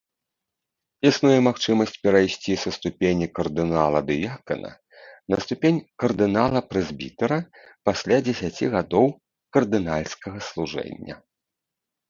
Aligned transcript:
Існуе 1.07 1.33
магчымасць 1.47 1.99
перайсці 2.05 2.53
са 2.63 2.69
ступені 2.77 3.25
кардынала-дыякана 3.39 4.71
на 5.33 5.39
ступень 5.45 5.77
кардынала-прэзбітэра 6.03 7.37
пасля 7.89 8.17
дзесяці 8.29 8.65
гадоў 8.77 9.07
кардынальскага 9.59 10.39
служэння. 10.49 11.15